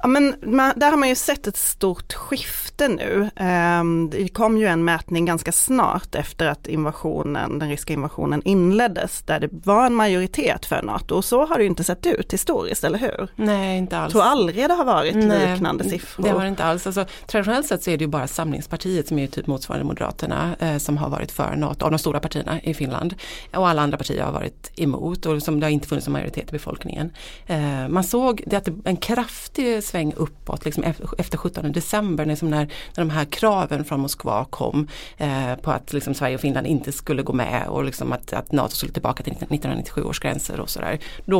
Ja, 0.01 0.07
men 0.07 0.35
man, 0.41 0.73
där 0.75 0.89
har 0.89 0.97
man 0.97 1.09
ju 1.09 1.15
sett 1.15 1.47
ett 1.47 1.57
stort 1.57 2.13
skifte 2.13 2.87
nu. 2.87 3.29
Um, 3.79 4.09
det 4.09 4.27
kom 4.27 4.57
ju 4.57 4.67
en 4.67 4.83
mätning 4.83 5.25
ganska 5.25 5.51
snart 5.51 6.15
efter 6.15 6.47
att 6.47 6.67
invasionen, 6.67 7.59
den 7.59 7.69
ryska 7.69 7.93
invasionen 7.93 8.41
inleddes, 8.45 9.21
där 9.21 9.39
det 9.39 9.49
var 9.51 9.85
en 9.85 9.93
majoritet 9.93 10.65
för 10.65 10.81
NATO. 10.81 11.15
Och 11.15 11.25
så 11.25 11.45
har 11.45 11.57
det 11.57 11.63
ju 11.63 11.69
inte 11.69 11.83
sett 11.83 12.05
ut 12.05 12.33
historiskt, 12.33 12.83
eller 12.83 12.99
hur? 12.99 13.27
Nej, 13.35 13.77
inte 13.77 13.97
alls. 13.97 14.13
Jag 14.13 14.21
tror 14.21 14.31
aldrig 14.31 14.69
det 14.69 14.73
har 14.73 14.85
varit 14.85 15.15
Nej, 15.15 15.51
liknande 15.51 15.83
siffror. 15.83 16.23
Det 16.23 16.29
har 16.29 16.41
det 16.41 16.47
inte 16.47 16.63
alls. 16.63 16.87
Alltså, 16.87 17.05
traditionellt 17.27 17.67
sett 17.67 17.83
så 17.83 17.91
är 17.91 17.97
det 17.97 18.03
ju 18.03 18.07
bara 18.07 18.27
Samlingspartiet 18.27 19.07
som 19.07 19.19
är 19.19 19.27
typ 19.27 19.47
motsvarande 19.47 19.85
Moderaterna 19.85 20.55
eh, 20.59 20.77
som 20.77 20.97
har 20.97 21.09
varit 21.09 21.31
för 21.31 21.55
NATO, 21.55 21.85
av 21.85 21.91
de 21.91 21.99
stora 21.99 22.19
partierna 22.19 22.61
i 22.61 22.73
Finland. 22.73 23.15
Och 23.53 23.69
alla 23.69 23.81
andra 23.81 23.97
partier 23.97 24.23
har 24.23 24.31
varit 24.31 24.71
emot 24.75 25.25
och 25.25 25.43
som 25.43 25.59
det 25.59 25.65
har 25.65 25.71
inte 25.71 25.87
funnits 25.87 26.07
en 26.07 26.13
majoritet 26.13 26.49
i 26.49 26.51
befolkningen. 26.51 27.11
Eh, 27.47 27.87
man 27.89 28.03
såg 28.03 28.43
det 28.47 28.55
att 28.55 28.67
en 28.85 28.97
kraftig 28.97 29.83
sväng 29.91 30.13
uppåt 30.17 30.65
liksom 30.65 30.83
efter 31.17 31.37
17 31.37 31.71
december 31.71 32.25
liksom 32.25 32.49
när, 32.49 32.65
när 32.95 33.05
de 33.05 33.09
här 33.09 33.25
kraven 33.25 33.85
från 33.85 33.99
Moskva 33.99 34.45
kom 34.45 34.87
eh, 35.17 35.55
på 35.61 35.71
att 35.71 35.93
liksom 35.93 36.13
Sverige 36.13 36.35
och 36.35 36.41
Finland 36.41 36.67
inte 36.67 36.91
skulle 36.91 37.23
gå 37.23 37.33
med 37.33 37.67
och 37.67 37.83
liksom 37.83 38.11
att, 38.11 38.33
att 38.33 38.51
NATO 38.51 38.75
skulle 38.75 38.93
tillbaka 38.93 39.23
till 39.23 39.33
1997 39.33 40.03
års 40.03 40.19
gränser 40.19 40.59
och 40.59 40.69
sådär. 40.69 40.99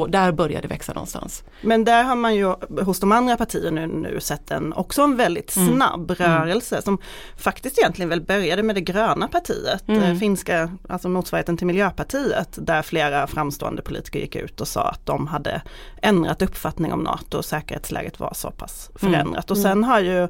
där 0.09 0.31
började 0.31 0.61
det 0.61 0.67
växa 0.67 0.93
någonstans. 0.93 1.43
Men 1.61 1.83
där 1.83 2.03
har 2.03 2.15
man 2.15 2.35
ju 2.35 2.53
hos 2.81 2.99
de 2.99 3.11
andra 3.11 3.37
partierna 3.37 3.85
nu, 3.85 4.19
sett 4.19 4.51
en, 4.51 4.73
också 4.73 5.01
en 5.01 5.17
väldigt 5.17 5.55
mm. 5.55 5.73
snabb 5.73 6.11
mm. 6.11 6.31
rörelse 6.31 6.75
mm. 6.75 6.83
som 6.83 6.97
faktiskt 7.37 7.79
egentligen 7.79 8.09
väl 8.09 8.21
började 8.21 8.63
med 8.63 8.75
det 8.75 8.81
gröna 8.81 9.27
partiet, 9.27 9.87
mm. 9.87 10.03
Eh, 10.03 10.17
finska, 10.17 10.71
alltså 10.89 11.09
motsvarigheten 11.09 11.57
till 11.57 11.67
Miljöpartiet, 11.67 12.57
där 12.61 12.81
flera 12.81 13.27
framstående 13.27 13.81
politiker 13.81 14.19
gick 14.19 14.35
ut 14.35 14.61
och 14.61 14.67
sa 14.67 14.81
att 14.81 15.05
de 15.05 15.27
hade 15.27 15.61
ändrat 16.01 16.41
uppfattning 16.41 16.93
om 16.93 17.03
NATO 17.03 17.37
och 17.37 17.45
säkerhetsläget 17.45 18.19
var 18.19 18.33
så 18.41 18.51
pass 18.51 18.91
förändrat. 18.95 19.49
Mm. 19.49 19.51
Och 19.51 19.57
sen 19.57 19.83
har 19.83 19.99
ju 19.99 20.27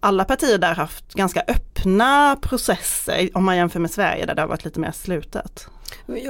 alla 0.00 0.24
partier 0.24 0.58
där 0.58 0.74
haft 0.74 1.14
ganska 1.14 1.42
öppna 1.48 2.36
processer 2.42 3.28
om 3.34 3.44
man 3.44 3.56
jämför 3.56 3.80
med 3.80 3.90
Sverige 3.90 4.26
där 4.26 4.34
det 4.34 4.40
har 4.40 4.48
varit 4.48 4.64
lite 4.64 4.80
mer 4.80 4.92
slutet. 4.92 5.68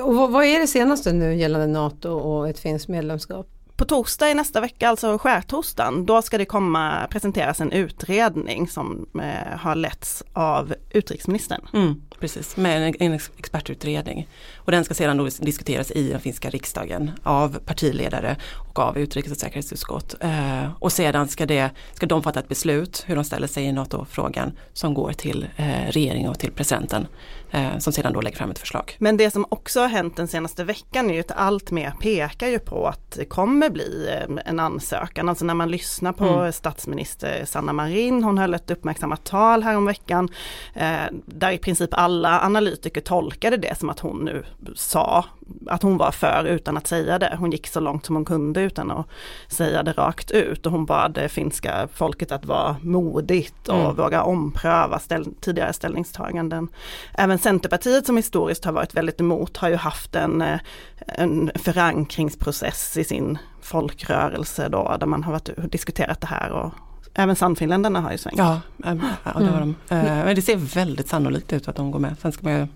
Och 0.03 0.33
vad 0.33 0.45
är 0.45 0.61
det 0.61 0.67
senaste 0.67 1.13
nu 1.13 1.35
gällande 1.35 1.67
NATO 1.67 2.11
och 2.11 2.49
ett 2.49 2.59
finskt 2.59 2.89
medlemskap? 2.89 3.56
På 3.77 3.85
torsdag 3.85 4.31
i 4.31 4.35
nästa 4.35 4.61
vecka, 4.61 4.89
alltså 4.89 5.19
skärtorsdagen, 5.19 6.07
då 6.07 6.23
ska 6.23 6.39
det 6.39 6.45
komma 6.45 7.07
presenteras 7.11 7.61
en 7.61 7.73
utredning 7.73 8.69
som 8.69 9.07
eh, 9.15 9.59
har 9.59 9.75
letts 9.75 10.23
av 10.33 10.75
utrikesministern. 10.91 11.61
Mm, 11.73 12.03
precis, 12.21 12.57
med 12.57 12.89
en, 12.89 12.95
en 13.01 13.21
expertutredning. 13.39 14.29
Och 14.57 14.73
den 14.73 14.85
ska 14.85 14.95
sedan 14.95 15.17
då 15.17 15.29
diskuteras 15.41 15.91
i 15.91 16.09
den 16.09 16.21
finska 16.21 16.51
riksdagen 16.51 17.11
av 17.23 17.59
partiledare 17.59 18.37
och 18.69 18.79
av 18.79 18.99
utrikes 18.99 19.33
och 19.33 19.39
säkerhetsutskott. 19.39 20.15
Eh, 20.21 20.73
och 20.79 20.93
sedan 20.93 21.29
ska, 21.29 21.47
det, 21.47 21.71
ska 21.93 22.07
de 22.07 22.23
fatta 22.23 22.41
ett 22.41 22.49
beslut 22.49 23.05
hur 23.07 23.15
de 23.15 23.25
ställer 23.25 23.47
sig 23.47 23.65
i 23.65 23.73
NATO-frågan 23.73 24.53
som 24.73 24.95
går 24.95 25.13
till 25.13 25.47
eh, 25.57 25.91
regeringen 25.91 26.31
och 26.31 26.39
till 26.39 26.53
presidenten 26.53 27.07
eh, 27.51 27.79
som 27.79 27.93
sedan 27.93 28.13
då 28.13 28.21
lägger 28.21 28.37
fram 28.37 28.51
ett 28.51 28.59
förslag. 28.59 28.97
Men 28.99 29.17
det 29.17 29.31
som 29.31 29.47
också 29.49 29.81
har 29.81 29.89
hänt 29.89 30.17
den 30.17 30.29
senaste 30.29 30.65
veckan 30.65 31.11
är 31.11 31.15
ju 31.15 31.21
att 31.21 31.33
allt 31.33 31.71
mer 31.71 31.91
pekar 32.01 32.49
ju 32.49 32.59
på 32.59 32.87
att 32.87 33.11
det 33.11 33.25
kommer 33.25 33.71
bli 33.71 34.09
eh, 34.09 34.37
en 34.45 34.61
ansökan. 34.61 35.29
Alltså 35.29 35.45
när 35.45 35.55
man 35.55 35.71
lyssnar 35.71 36.13
på 36.13 36.25
mm. 36.25 36.53
statsminister 36.53 37.45
Sanna 37.45 37.73
Marin, 37.73 38.25
hon 38.25 38.39
höll 38.39 38.55
ett 38.55 38.71
uppmärksammat 38.71 39.25
tal 39.25 39.63
häromveckan 39.63 40.29
eh, 40.75 40.97
där 41.27 41.51
i 41.51 41.59
princip 41.59 41.91
alla 41.93 42.41
analytiker 42.41 43.01
tolkade 43.01 43.57
det 43.57 43.79
som 43.79 43.91
att 43.91 44.01
hon 44.01 44.25
nu 44.25 44.45
sa 44.75 45.25
att 45.67 45.83
hon 45.83 45.97
var 45.97 46.11
för 46.11 46.45
utan 46.45 46.77
att 46.77 46.87
säga 46.87 47.19
det. 47.19 47.37
Hon 47.39 47.51
gick 47.51 47.67
så 47.67 47.81
långt 47.81 48.07
som 48.07 48.17
hon 48.17 48.25
kunde 48.25 48.61
utan 48.61 48.91
att 48.91 49.07
säga 49.49 49.83
det 49.83 49.93
rakt 49.93 50.31
ut 50.31 50.67
och 50.67 50.73
hon 50.73 50.87
bad 50.87 51.13
det 51.13 51.29
finska 51.29 51.89
folket 51.93 52.33
att 52.33 52.45
vara 52.45 52.77
modigt 52.83 53.69
och 53.69 53.81
mm. 53.81 53.97
våga 53.97 54.23
ompröva 54.23 54.99
ställ 54.99 55.35
tidigare 55.41 55.73
ställningstaganden. 55.73 56.69
Även 57.15 57.39
Centerpartiet 57.47 58.07
som 58.07 58.17
historiskt 58.17 58.65
har 58.65 58.73
varit 58.73 58.95
väldigt 58.95 59.21
emot 59.21 59.57
har 59.57 59.69
ju 59.69 59.77
haft 59.77 60.15
en, 60.15 60.43
eh, 60.43 60.59
en 61.07 61.51
förankringsprocess 61.55 62.97
i 62.97 63.05
sin 63.05 63.39
folkrörelse 63.63 64.69
då 64.69 64.97
där 65.01 65.07
man 65.07 65.25
har 65.25 65.33
varit, 65.33 65.73
diskuterat 65.73 66.21
det 66.21 66.27
här 66.27 66.51
och 66.51 66.73
Även 67.15 67.37
Sannfinländarna 67.37 68.01
har 68.01 68.13
ju 68.13 68.19
svängt. 68.19 68.39
Ja, 68.39 68.61
ja 68.77 68.95
det 69.25 69.47
har 69.47 69.61
de. 69.61 69.75
Mm. 69.89 70.25
Men 70.25 70.35
det 70.35 70.43
ser 70.43 70.57
väldigt 70.57 71.09
sannolikt 71.09 71.53
ut 71.53 71.69
att 71.69 71.77
de 71.77 71.91
går 71.91 71.99
med. 71.99 72.17
Sen 72.23 72.33
ska 72.33 72.43
man 72.43 72.59
ju 72.59 72.67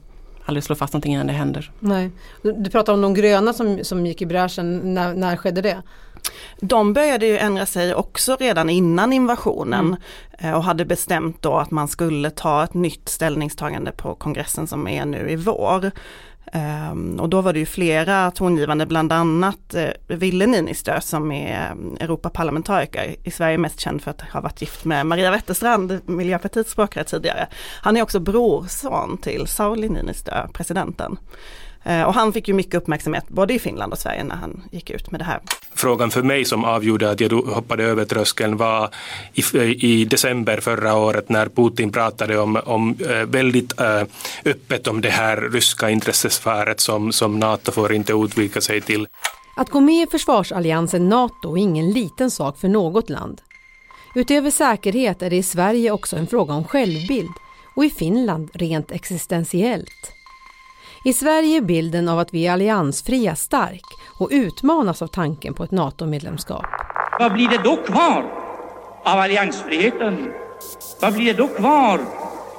aldrig 0.44 0.64
slå 0.64 0.74
fast 0.76 0.92
någonting 0.92 1.14
innan 1.14 1.26
det 1.26 1.32
händer. 1.32 1.72
Nej. 1.80 2.10
Du 2.42 2.70
pratar 2.70 2.92
om 2.92 3.00
de 3.00 3.14
gröna 3.14 3.52
som, 3.52 3.84
som 3.84 4.06
gick 4.06 4.22
i 4.22 4.26
bräschen, 4.26 4.94
när, 4.94 5.14
när 5.14 5.36
skedde 5.36 5.62
det? 5.62 5.82
De 6.60 6.92
började 6.92 7.26
ju 7.26 7.38
ändra 7.38 7.66
sig 7.66 7.94
också 7.94 8.36
redan 8.40 8.70
innan 8.70 9.12
invasionen 9.12 9.86
mm. 9.86 9.96
Eh, 10.42 10.52
och 10.52 10.64
hade 10.64 10.84
bestämt 10.84 11.42
då 11.42 11.56
att 11.56 11.70
man 11.70 11.88
skulle 11.88 12.30
ta 12.30 12.64
ett 12.64 12.74
nytt 12.74 13.08
ställningstagande 13.08 13.92
på 13.92 14.14
kongressen 14.14 14.66
som 14.66 14.88
är 14.88 15.04
nu 15.04 15.30
i 15.30 15.36
vår. 15.36 15.90
Um, 16.52 17.20
och 17.20 17.28
då 17.28 17.40
var 17.40 17.52
det 17.52 17.58
ju 17.58 17.66
flera 17.66 18.30
tongivande, 18.30 18.86
bland 18.86 19.12
annat 19.12 19.74
uh, 19.74 20.16
Ville 20.16 20.46
Niinistö 20.46 21.00
som 21.00 21.32
är 21.32 21.72
um, 21.72 21.96
Europaparlamentariker, 22.00 23.16
i 23.24 23.30
Sverige 23.30 23.58
mest 23.58 23.80
känd 23.80 24.02
för 24.02 24.10
att 24.10 24.20
ha 24.20 24.40
varit 24.40 24.60
gift 24.60 24.84
med 24.84 25.06
Maria 25.06 25.30
Wetterstrand, 25.30 26.00
Miljöpartiets 26.06 26.70
språkrör 26.70 27.04
tidigare. 27.04 27.46
Han 27.82 27.96
är 27.96 28.02
också 28.02 28.20
brorson 28.20 29.18
till 29.18 29.46
Sauli 29.46 29.88
Niinistö, 29.88 30.48
presidenten. 30.52 31.18
Eh, 31.84 32.02
och 32.02 32.14
han 32.14 32.32
fick 32.32 32.48
ju 32.48 32.54
mycket 32.54 32.74
uppmärksamhet 32.74 33.28
både 33.28 33.54
i 33.54 33.58
Finland 33.58 33.92
och 33.92 33.98
Sverige 33.98 34.24
när 34.24 34.36
han 34.36 34.62
gick 34.72 34.90
ut 34.90 35.10
med 35.10 35.20
det 35.20 35.24
här. 35.24 35.40
Frågan 35.74 36.10
för 36.10 36.22
mig 36.22 36.44
som 36.44 36.64
avgjorde 36.64 37.10
att 37.10 37.20
jag 37.20 37.30
hoppade 37.30 37.84
över 37.84 38.04
tröskeln 38.04 38.56
var 38.56 38.90
i, 39.34 39.42
i 39.92 40.04
december 40.04 40.60
förra 40.60 40.94
året 40.94 41.28
när 41.28 41.48
Putin 41.48 41.92
pratade 41.92 42.38
om, 42.38 42.60
om 42.64 42.96
eh, 43.08 43.26
väldigt 43.26 43.80
äh, 43.80 44.02
öppet 44.44 44.86
om 44.86 45.00
det 45.00 45.10
här 45.10 45.36
ryska 45.36 45.90
intressesfäret 45.90 46.80
som, 46.80 47.12
som 47.12 47.38
NATO 47.38 47.72
får 47.72 47.92
inte 47.92 48.12
utvika 48.12 48.60
sig 48.60 48.80
till. 48.80 49.06
Att 49.56 49.70
gå 49.70 49.80
med 49.80 50.08
i 50.08 50.10
försvarsalliansen 50.10 51.08
NATO 51.08 51.56
är 51.56 51.60
ingen 51.60 51.92
liten 51.92 52.30
sak 52.30 52.58
för 52.58 52.68
något 52.68 53.10
land. 53.10 53.40
Utöver 54.14 54.50
säkerhet 54.50 55.22
är 55.22 55.30
det 55.30 55.36
i 55.36 55.42
Sverige 55.42 55.90
också 55.90 56.16
en 56.16 56.26
fråga 56.26 56.54
om 56.54 56.64
självbild 56.64 57.30
och 57.76 57.84
i 57.84 57.90
Finland 57.90 58.50
rent 58.54 58.90
existentiellt. 58.90 60.19
I 61.04 61.12
Sverige 61.12 61.56
är 61.56 61.60
bilden 61.60 62.08
av 62.08 62.18
att 62.18 62.34
vi 62.34 62.46
är 62.46 62.52
alliansfria 62.52 63.36
stark 63.36 63.84
och 64.18 64.28
utmanas 64.32 65.02
av 65.02 65.06
tanken 65.06 65.54
på 65.54 65.64
ett 65.64 65.70
NATO-medlemskap. 65.70 66.64
Vad 67.18 67.32
blir 67.32 67.48
det 67.48 67.60
då 67.64 67.76
kvar 67.76 68.24
av 69.04 69.18
alliansfriheten? 69.18 70.32
Vad 71.00 71.14
blir 71.14 71.26
det 71.26 71.32
då 71.32 71.48
kvar 71.48 72.00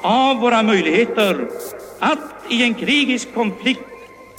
av 0.01 0.37
våra 0.37 0.63
möjligheter 0.63 1.49
att 1.99 2.19
i 2.49 2.63
en 2.63 2.73
krigisk 2.73 3.33
konflikt 3.33 3.81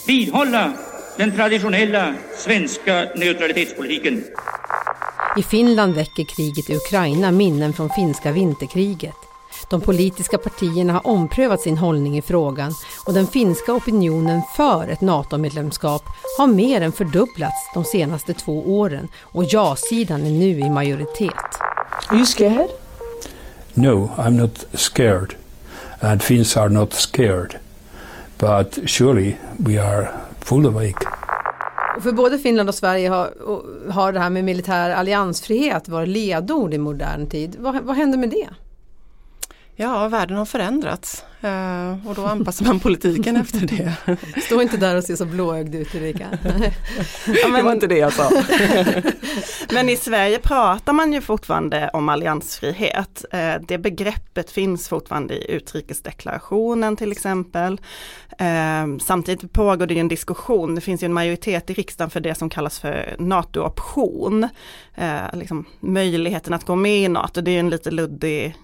vidhålla 0.06 0.73
den 1.16 1.32
traditionella 1.32 2.14
svenska 2.37 3.09
neutralitetspolitiken? 3.16 4.25
I 5.37 5.42
Finland 5.42 5.94
väcker 5.94 6.25
kriget 6.25 6.71
i 6.71 6.75
Ukraina 6.75 7.30
minnen 7.30 7.73
från 7.73 7.90
finska 7.90 8.32
vinterkriget. 8.32 9.32
De 9.73 9.81
politiska 9.81 10.38
partierna 10.38 10.93
har 10.93 11.07
omprövat 11.07 11.61
sin 11.61 11.79
hållning 11.79 12.19
i 12.19 12.23
frågan 12.23 12.73
och 13.07 13.14
den 13.14 13.26
finska 13.26 13.73
opinionen 13.73 14.41
för 14.57 14.88
ett 14.88 15.00
NATO-medlemskap 15.00 16.02
har 16.38 16.47
mer 16.47 16.81
än 16.81 16.93
fördubblats 16.93 17.71
de 17.75 17.85
senaste 17.85 18.35
två 18.35 18.79
åren 18.79 19.09
och 19.21 19.45
ja-sidan 19.45 20.21
är 20.21 20.31
nu 20.31 20.59
i 20.59 20.71
majoritet. 20.71 21.35
Are 22.09 22.17
you 22.17 22.26
scared? 22.26 22.69
No, 23.75 24.11
I'm 24.17 24.31
not 24.31 24.67
scared. 24.73 25.35
And 26.00 26.23
Finns 26.23 26.57
are 26.57 26.69
not 26.69 26.93
scared. 26.93 27.55
But 28.38 28.79
surely 28.87 29.35
we 29.57 29.83
are 29.83 30.09
full 30.41 30.67
awake. 30.67 31.07
För 32.00 32.12
både 32.12 32.38
Finland 32.38 32.69
och 32.69 32.75
Sverige 32.75 33.09
har, 33.09 33.31
har 33.91 34.12
det 34.12 34.21
här 34.21 34.31
med 34.31 34.45
militär 34.45 34.91
alliansfrihet 34.91 35.88
varit 35.88 36.09
ledord 36.09 36.75
i 36.75 36.79
modern 36.79 37.26
tid. 37.26 37.57
Vad, 37.59 37.83
vad 37.83 37.97
händer 37.97 38.19
med 38.19 38.31
det? 38.31 38.49
Ja, 39.76 40.09
världen 40.09 40.37
har 40.37 40.45
förändrats 40.45 41.25
uh, 41.44 42.08
och 42.08 42.14
då 42.14 42.26
anpassar 42.26 42.66
man 42.66 42.80
politiken 42.80 43.37
efter 43.37 43.61
det. 43.61 43.94
Stå 44.42 44.62
inte 44.62 44.76
där 44.76 44.96
och 44.96 45.04
se 45.04 45.16
så 45.16 45.25
blåögd 45.25 45.75
ut 45.75 45.94
Erika. 45.94 46.26
ja, 47.26 47.49
men, 47.49 47.52
det 47.52 47.62
var 47.62 47.72
inte 47.72 47.87
det 47.87 47.99
jag 47.99 48.12
sa. 48.12 48.30
men 49.72 49.88
i 49.88 49.96
Sverige 49.96 50.38
pratar 50.38 50.92
man 50.92 51.12
ju 51.12 51.20
fortfarande 51.20 51.90
om 51.92 52.08
alliansfrihet. 52.08 53.25
Uh, 53.34 53.66
det 53.68 53.78
begreppet 53.78 54.50
finns 54.50 54.88
fortfarande 54.88 55.34
i 55.34 55.50
utrikesdeklarationen 55.50 56.96
till 56.96 57.12
exempel. 57.12 57.80
Uh, 58.40 58.99
samtidigt 58.99 59.52
pågår 59.52 59.87
det 59.87 59.99
en 59.99 60.08
diskussion, 60.08 60.75
det 60.75 60.80
finns 60.80 61.02
ju 61.02 61.06
en 61.06 61.12
majoritet 61.12 61.70
i 61.70 61.75
riksdagen 61.75 62.11
för 62.11 62.20
det 62.20 62.34
som 62.34 62.50
kallas 62.50 62.78
för 62.78 63.16
NATO-option. 63.18 64.49
Liksom, 65.32 65.64
möjligheten 65.80 66.54
att 66.54 66.64
gå 66.64 66.76
med 66.76 66.99
i 66.99 67.08
NATO, 67.08 67.40
det 67.40 67.50
är 67.50 67.61
en 67.61 67.70
lite 67.70 67.90
luddig 67.90 68.56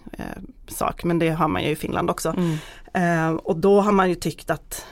sak, 0.70 1.04
men 1.04 1.18
det 1.18 1.28
har 1.28 1.48
man 1.48 1.62
ju 1.62 1.70
i 1.70 1.76
Finland 1.76 2.10
också. 2.10 2.28
Mm. 2.28 2.56
Eh, 2.94 3.30
och 3.30 3.56
då 3.56 3.80
har 3.80 3.92
man 3.92 4.08
ju 4.08 4.14
tyckt 4.14 4.50
att 4.50 4.86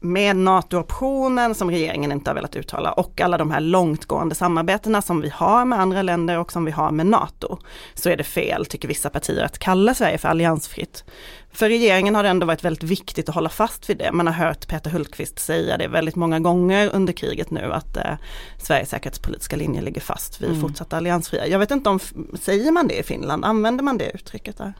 med 0.00 0.36
NATO-optionen 0.36 1.54
som 1.54 1.70
regeringen 1.70 2.12
inte 2.12 2.30
har 2.30 2.34
velat 2.34 2.56
uttala 2.56 2.92
och 2.92 3.20
alla 3.20 3.38
de 3.38 3.50
här 3.50 3.60
långtgående 3.60 4.34
samarbetena 4.34 5.02
som 5.02 5.20
vi 5.20 5.28
har 5.28 5.64
med 5.64 5.80
andra 5.80 6.02
länder 6.02 6.38
och 6.38 6.52
som 6.52 6.64
vi 6.64 6.70
har 6.70 6.90
med 6.90 7.06
NATO, 7.06 7.58
så 7.94 8.10
är 8.10 8.16
det 8.16 8.24
fel, 8.24 8.66
tycker 8.66 8.88
vissa 8.88 9.10
partier, 9.10 9.44
att 9.44 9.58
kalla 9.58 9.94
Sverige 9.94 10.18
för 10.18 10.28
alliansfritt. 10.28 11.04
För 11.52 11.68
regeringen 11.68 12.14
har 12.14 12.22
det 12.22 12.28
ändå 12.28 12.46
varit 12.46 12.64
väldigt 12.64 12.82
viktigt 12.82 13.28
att 13.28 13.34
hålla 13.34 13.48
fast 13.48 13.90
vid 13.90 13.98
det. 13.98 14.12
Man 14.12 14.26
har 14.26 14.34
hört 14.34 14.68
Peter 14.68 14.90
Hultqvist 14.90 15.38
säga 15.38 15.76
det 15.76 15.88
väldigt 15.88 16.16
många 16.16 16.40
gånger 16.40 16.90
under 16.94 17.12
kriget 17.12 17.50
nu 17.50 17.72
att 17.72 17.96
eh, 17.96 18.14
Sveriges 18.62 18.90
säkerhetspolitiska 18.90 19.56
linje 19.56 19.80
ligger 19.80 20.00
fast, 20.00 20.40
vi 20.40 20.46
är 20.46 20.50
mm. 20.50 20.60
fortsatt 20.60 20.92
alliansfria. 20.92 21.46
Jag 21.46 21.58
vet 21.58 21.70
inte 21.70 21.90
om, 21.90 22.00
säger 22.40 22.72
man 22.72 22.88
det 22.88 22.98
i 22.98 23.02
Finland, 23.02 23.44
använder 23.44 23.84
man 23.84 23.98
det 23.98 24.10
uttrycket 24.10 24.58
där? 24.58 24.72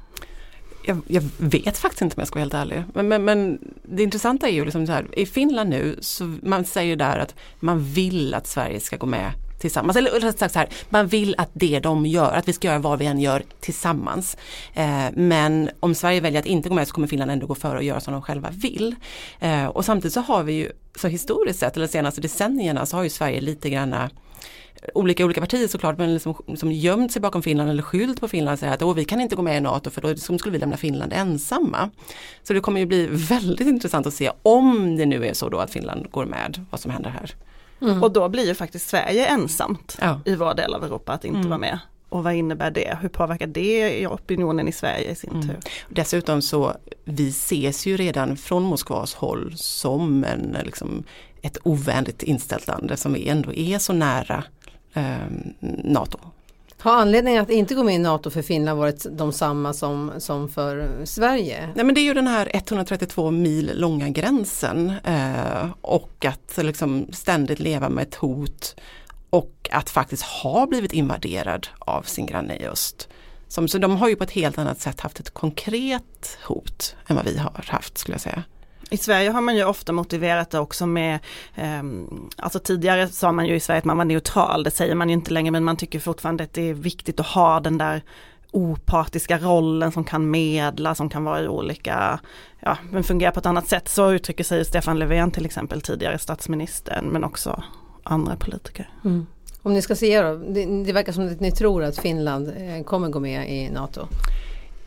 Jag, 0.82 1.00
jag, 1.06 1.22
vet 1.38 1.78
faktiskt 1.78 2.02
inte 2.02 2.16
om 2.16 2.20
jag 2.20 2.28
ska 2.28 2.34
vara 2.34 2.42
helt 2.42 2.54
ärlig. 2.54 2.84
Men, 2.94 3.08
men, 3.08 3.24
men 3.24 3.58
det 3.82 4.02
intressanta 4.02 4.48
är 4.48 4.52
ju 4.52 4.64
liksom 4.64 4.86
så 4.86 4.92
här, 4.92 5.18
i 5.18 5.26
Finland 5.26 5.70
nu, 5.70 5.98
så 6.00 6.36
man 6.42 6.64
säger 6.64 6.96
där 6.96 7.18
att 7.18 7.34
man 7.60 7.84
vill 7.84 8.34
att 8.34 8.46
Sverige 8.46 8.80
ska 8.80 8.96
gå 8.96 9.06
med 9.06 9.32
tillsammans. 9.58 9.96
Eller 9.96 10.10
rätt 10.10 10.38
sagt 10.38 10.52
så 10.52 10.58
här, 10.58 10.68
man 10.88 11.06
vill 11.06 11.34
att 11.38 11.50
det 11.52 11.80
de 11.80 12.06
gör, 12.06 12.32
att 12.32 12.48
vi 12.48 12.52
ska 12.52 12.68
göra 12.68 12.78
vad 12.78 12.98
vi 12.98 13.06
än 13.06 13.20
gör 13.20 13.42
tillsammans. 13.60 14.36
Eh, 14.74 15.06
men 15.14 15.70
om 15.80 15.94
Sverige 15.94 16.20
väljer 16.20 16.40
att 16.40 16.46
inte 16.46 16.68
gå 16.68 16.74
med 16.74 16.88
så 16.88 16.94
kommer 16.94 17.08
Finland 17.08 17.30
ändå 17.30 17.46
gå 17.46 17.54
före 17.54 17.76
och 17.76 17.84
göra 17.84 18.00
som 18.00 18.12
de 18.12 18.22
själva 18.22 18.50
vill. 18.50 18.96
Eh, 19.40 19.66
och 19.66 19.84
samtidigt 19.84 20.14
så 20.14 20.20
har 20.20 20.42
vi 20.42 20.52
ju, 20.52 20.72
så 20.94 21.08
historiskt 21.08 21.58
sett, 21.58 21.76
eller 21.76 21.86
de 21.86 21.92
senaste 21.92 22.20
decennierna 22.20 22.86
så 22.86 22.96
har 22.96 23.04
ju 23.04 23.10
Sverige 23.10 23.40
lite 23.40 23.70
granna 23.70 24.10
olika 24.94 25.24
olika 25.24 25.40
partier 25.40 25.68
såklart 25.68 25.98
men 25.98 26.14
liksom, 26.14 26.34
som 26.56 26.72
gömt 26.72 27.12
sig 27.12 27.22
bakom 27.22 27.42
Finland 27.42 27.70
eller 27.70 27.82
skylt 27.82 28.20
på 28.20 28.28
Finland 28.28 28.52
och 28.52 28.58
säger 28.58 28.90
att 28.90 28.96
vi 28.96 29.04
kan 29.04 29.20
inte 29.20 29.36
gå 29.36 29.42
med 29.42 29.56
i 29.56 29.60
NATO 29.60 29.90
för 29.90 30.00
då 30.00 30.16
skulle 30.38 30.52
vi 30.52 30.58
lämna 30.58 30.76
Finland 30.76 31.12
ensamma. 31.12 31.90
Så 32.42 32.52
det 32.52 32.60
kommer 32.60 32.80
ju 32.80 32.86
bli 32.86 33.06
väldigt 33.10 33.68
intressant 33.68 34.06
att 34.06 34.14
se 34.14 34.30
om 34.42 34.96
det 34.96 35.06
nu 35.06 35.26
är 35.26 35.34
så 35.34 35.48
då 35.48 35.58
att 35.58 35.70
Finland 35.70 36.10
går 36.10 36.24
med 36.24 36.64
vad 36.70 36.80
som 36.80 36.90
händer 36.90 37.10
här. 37.10 37.34
Mm. 37.80 38.02
Och 38.02 38.12
då 38.12 38.28
blir 38.28 38.46
ju 38.46 38.54
faktiskt 38.54 38.88
Sverige 38.88 39.26
ensamt 39.26 39.98
ja. 40.00 40.20
i 40.24 40.34
vår 40.34 40.54
del 40.54 40.74
av 40.74 40.84
Europa 40.84 41.12
att 41.12 41.24
inte 41.24 41.38
mm. 41.38 41.48
vara 41.48 41.58
med. 41.58 41.78
Och 42.08 42.24
vad 42.24 42.34
innebär 42.34 42.70
det? 42.70 42.98
Hur 43.00 43.08
påverkar 43.08 43.46
det 43.46 44.06
opinionen 44.06 44.68
i 44.68 44.72
Sverige 44.72 45.10
i 45.10 45.14
sin 45.14 45.30
mm. 45.30 45.48
tur? 45.48 45.56
Dessutom 45.88 46.42
så, 46.42 46.76
vi 47.04 47.28
ses 47.28 47.86
ju 47.86 47.96
redan 47.96 48.36
från 48.36 48.62
Moskvas 48.62 49.14
håll 49.14 49.52
som 49.56 50.24
en 50.24 50.56
liksom, 50.64 51.04
ett 51.42 51.58
ovänligt 51.62 52.22
inställt 52.22 52.66
land 52.66 52.92
som 52.96 53.12
vi 53.12 53.28
ändå 53.28 53.52
är 53.52 53.78
så 53.78 53.92
nära 53.92 54.44
NATO. 55.84 56.18
Har 56.80 56.92
anledningen 56.92 57.42
att 57.42 57.50
inte 57.50 57.74
gå 57.74 57.82
med 57.82 57.94
i 57.94 57.98
NATO 57.98 58.30
för 58.30 58.42
Finland 58.42 58.78
varit 58.78 59.06
de 59.10 59.32
samma 59.32 59.72
som, 59.72 60.12
som 60.18 60.48
för 60.48 60.88
Sverige? 61.04 61.68
Nej 61.74 61.84
men 61.84 61.94
det 61.94 62.00
är 62.00 62.02
ju 62.02 62.14
den 62.14 62.26
här 62.26 62.50
132 62.54 63.30
mil 63.30 63.72
långa 63.74 64.08
gränsen 64.08 64.92
eh, 65.04 65.70
och 65.80 66.24
att 66.24 66.56
liksom 66.56 67.06
ständigt 67.12 67.58
leva 67.58 67.88
med 67.88 68.02
ett 68.02 68.14
hot 68.14 68.76
och 69.30 69.68
att 69.72 69.90
faktiskt 69.90 70.22
ha 70.22 70.66
blivit 70.66 70.92
invaderad 70.92 71.68
av 71.78 72.02
sin 72.02 72.26
granne 72.26 72.56
i 72.56 72.66
öst. 72.66 73.08
Som, 73.48 73.68
så 73.68 73.78
de 73.78 73.96
har 73.96 74.08
ju 74.08 74.16
på 74.16 74.24
ett 74.24 74.30
helt 74.30 74.58
annat 74.58 74.80
sätt 74.80 75.00
haft 75.00 75.20
ett 75.20 75.30
konkret 75.30 76.38
hot 76.46 76.96
än 77.06 77.16
vad 77.16 77.24
vi 77.24 77.38
har 77.38 77.64
haft 77.66 77.98
skulle 77.98 78.14
jag 78.14 78.20
säga. 78.20 78.42
I 78.90 78.96
Sverige 78.96 79.30
har 79.30 79.40
man 79.40 79.56
ju 79.56 79.64
ofta 79.64 79.92
motiverat 79.92 80.50
det 80.50 80.58
också 80.58 80.86
med, 80.86 81.18
eh, 81.54 81.82
alltså 82.36 82.58
tidigare 82.58 83.08
sa 83.08 83.32
man 83.32 83.46
ju 83.46 83.54
i 83.54 83.60
Sverige 83.60 83.78
att 83.78 83.84
man 83.84 83.98
var 83.98 84.04
neutral, 84.04 84.62
det 84.62 84.70
säger 84.70 84.94
man 84.94 85.08
ju 85.08 85.14
inte 85.14 85.32
längre 85.32 85.50
men 85.50 85.64
man 85.64 85.76
tycker 85.76 86.00
fortfarande 86.00 86.44
att 86.44 86.52
det 86.52 86.70
är 86.70 86.74
viktigt 86.74 87.20
att 87.20 87.26
ha 87.26 87.60
den 87.60 87.78
där 87.78 88.02
opartiska 88.50 89.38
rollen 89.38 89.92
som 89.92 90.04
kan 90.04 90.30
medla, 90.30 90.94
som 90.94 91.08
kan 91.08 91.24
vara 91.24 91.42
i 91.42 91.48
olika, 91.48 92.20
ja 92.60 92.78
men 92.90 93.04
fungera 93.04 93.30
på 93.30 93.40
ett 93.40 93.46
annat 93.46 93.68
sätt. 93.68 93.88
Så 93.88 94.12
uttrycker 94.12 94.44
sig 94.44 94.64
Stefan 94.64 94.98
Löfven 94.98 95.30
till 95.30 95.46
exempel, 95.46 95.80
tidigare 95.80 96.18
statsministern, 96.18 97.04
men 97.04 97.24
också 97.24 97.62
andra 98.02 98.36
politiker. 98.36 98.90
Mm. 99.04 99.26
Om 99.62 99.72
ni 99.72 99.82
ska 99.82 99.94
se 99.94 100.22
då, 100.22 100.36
det, 100.36 100.84
det 100.84 100.92
verkar 100.92 101.12
som 101.12 101.26
att 101.26 101.40
ni 101.40 101.52
tror 101.52 101.84
att 101.84 101.98
Finland 101.98 102.48
eh, 102.48 102.84
kommer 102.84 103.08
gå 103.08 103.20
med 103.20 103.50
i 103.50 103.70
NATO. 103.70 104.06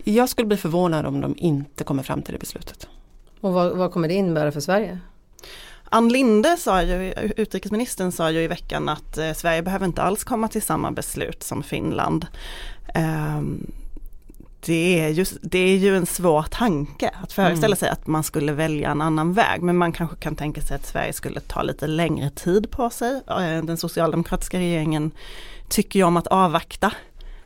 Jag 0.03 0.29
skulle 0.29 0.48
bli 0.48 0.58
förvånad 0.58 1.05
om 1.05 1.22
de 1.22 1.36
inte 1.38 1.84
kommer 1.84 2.03
fram 2.03 2.22
till 2.22 2.34
det 2.34 2.39
beslutet. 2.39 2.88
Och 3.41 3.53
vad, 3.53 3.77
vad 3.77 3.91
kommer 3.91 4.07
det 4.07 4.13
innebära 4.13 4.51
för 4.51 4.60
Sverige? 4.60 5.00
Ann 5.93 6.10
Linde 6.10 6.57
sa 6.57 6.83
ju, 6.83 7.13
utrikesministern 7.38 8.12
sa 8.12 8.31
ju 8.31 8.41
i 8.41 8.48
veckan 8.48 8.89
att 8.89 9.17
eh, 9.17 9.33
Sverige 9.33 9.62
behöver 9.62 9.86
inte 9.86 10.01
alls 10.01 10.24
komma 10.24 10.48
till 10.48 10.62
samma 10.62 10.91
beslut 10.91 11.43
som 11.43 11.63
Finland. 11.63 12.27
Um, 12.95 13.71
det 14.65 15.00
är, 15.00 15.10
ju, 15.10 15.25
det 15.41 15.60
är 15.60 15.77
ju 15.77 15.98
en 15.98 16.05
svår 16.05 16.43
tanke 16.43 17.12
att 17.24 17.33
föreställa 17.33 17.65
mm. 17.65 17.77
sig 17.77 17.89
att 17.89 18.07
man 18.07 18.24
skulle 18.24 18.51
välja 18.51 18.91
en 18.91 19.01
annan 19.01 19.33
väg. 19.33 19.62
Men 19.62 19.77
man 19.77 19.91
kanske 19.91 20.15
kan 20.15 20.36
tänka 20.36 20.62
sig 20.62 20.75
att 20.75 20.86
Sverige 20.86 21.13
skulle 21.13 21.39
ta 21.39 21.62
lite 21.63 21.88
längre 21.88 22.29
tid 22.29 22.71
på 22.71 22.89
sig. 22.89 23.21
Eh, 23.29 23.63
den 23.63 23.77
socialdemokratiska 23.77 24.60
regeringen 24.60 25.12
tycker 25.69 26.00
ju 26.00 26.05
om 26.05 26.17
att 26.17 26.27
avvakta. 26.27 26.93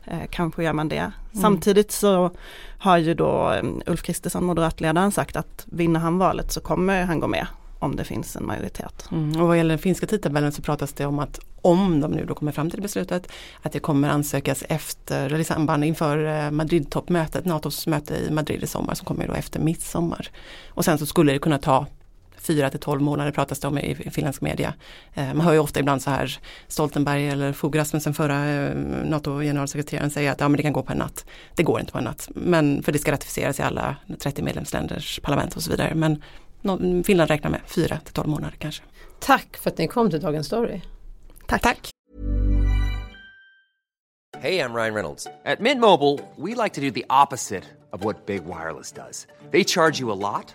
Eh, 0.06 0.18
kanske 0.30 0.64
gör 0.64 0.72
man 0.72 0.88
det. 0.88 0.96
Mm. 0.96 1.12
Samtidigt 1.32 1.92
så 1.92 2.30
har 2.78 2.98
ju 2.98 3.14
då 3.14 3.52
eh, 3.52 3.64
Ulf 3.86 4.02
Kristersson, 4.02 4.44
moderatledaren, 4.44 5.12
sagt 5.12 5.36
att 5.36 5.66
vinner 5.66 6.00
han 6.00 6.18
valet 6.18 6.52
så 6.52 6.60
kommer 6.60 7.04
han 7.04 7.20
gå 7.20 7.26
med 7.26 7.46
om 7.78 7.96
det 7.96 8.04
finns 8.04 8.36
en 8.36 8.46
majoritet. 8.46 9.08
Mm. 9.12 9.40
Och 9.40 9.48
vad 9.48 9.56
gäller 9.56 9.68
den 9.68 9.78
finska 9.78 10.06
tidtabellen 10.06 10.52
så 10.52 10.62
pratas 10.62 10.92
det 10.92 11.06
om 11.06 11.18
att 11.18 11.40
om 11.62 12.00
de 12.00 12.10
nu 12.10 12.24
då 12.24 12.34
kommer 12.34 12.52
fram 12.52 12.70
till 12.70 12.82
beslutet 12.82 13.32
att 13.62 13.72
det 13.72 13.78
kommer 13.78 14.08
ansökas 14.08 14.64
efter, 14.68 15.26
eller 15.26 15.38
i 15.38 15.44
samband 15.44 15.84
inför 15.84 16.24
eh, 16.24 16.50
Madrid-toppmötet, 16.50 17.44
NATOs 17.44 17.86
möte 17.86 18.16
i 18.16 18.30
Madrid 18.30 18.62
i 18.62 18.66
sommar 18.66 18.94
som 18.94 19.06
kommer 19.06 19.28
då 19.28 19.34
efter 19.34 19.60
midsommar. 19.60 20.28
Och 20.68 20.84
sen 20.84 20.98
så 20.98 21.06
skulle 21.06 21.32
det 21.32 21.38
kunna 21.38 21.58
ta 21.58 21.86
fyra 22.38 22.70
till 22.70 22.80
tolv 22.80 23.02
månader 23.02 23.32
pratas 23.32 23.60
det 23.60 23.68
om 23.68 23.78
i 23.78 23.94
finländsk 23.94 24.40
media. 24.40 24.74
Eh, 25.14 25.34
man 25.34 25.40
hör 25.40 25.52
ju 25.52 25.58
ofta 25.58 25.80
ibland 25.80 26.02
så 26.02 26.10
här 26.10 26.38
Stoltenberg 26.68 27.28
eller 27.28 27.52
Fogh 27.52 27.78
Rasmussen, 27.78 28.14
förra 28.14 28.48
eh, 28.48 28.76
NATO-generalsekreteraren, 29.04 30.10
säger 30.10 30.32
att 30.32 30.40
ja, 30.40 30.48
men 30.48 30.56
det 30.56 30.62
kan 30.62 30.72
gå 30.72 30.82
på 30.82 30.92
en 30.92 30.98
natt. 30.98 31.24
Det 31.54 31.62
går 31.62 31.80
inte 31.80 31.92
på 31.92 31.98
en 31.98 32.04
natt, 32.04 32.28
men 32.34 32.82
för 32.82 32.92
det 32.92 32.98
ska 32.98 33.12
ratificeras 33.12 33.60
i 33.60 33.62
alla 33.62 33.96
30 34.18 34.42
medlemsländers 34.42 35.20
parlament 35.20 35.56
och 35.56 35.62
så 35.62 35.70
vidare. 35.70 35.94
Men 35.94 36.22
Finland 37.04 37.30
räknar 37.30 37.50
med 37.50 37.60
fyra 37.66 37.98
till 38.04 38.14
tolv 38.14 38.28
månader 38.28 38.56
kanske. 38.58 38.82
Tack 39.20 39.56
för 39.56 39.70
att 39.70 39.78
ni 39.78 39.88
kom 39.88 40.10
till 40.10 40.20
Dagens 40.20 40.46
Story. 40.46 40.80
Tack. 41.46 41.62
Tack. 41.62 41.90
Hej, 44.38 44.54
jag 44.54 44.74
Ryan 44.74 44.94
Reynolds. 44.94 45.26
At 45.44 45.60
Mint 45.60 45.80
Mobile, 45.80 46.20
we 46.36 46.54
like 46.54 46.74
to 46.74 46.80
do 46.80 46.90
the 46.90 47.04
opposite 47.08 47.64
of 47.92 48.04
what 48.04 48.26
Big 48.26 48.44
Wireless 48.44 48.92
does. 48.92 49.26
They 49.50 49.64
charge 49.64 50.00
you 50.00 50.12
a 50.12 50.18
lot, 50.32 50.54